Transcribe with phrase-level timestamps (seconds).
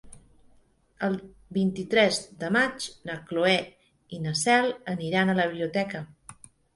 [1.07, 1.17] El
[1.57, 3.53] vint-i-tres de maig na Cloè
[4.17, 6.03] i na Cel aniran a la biblioteca.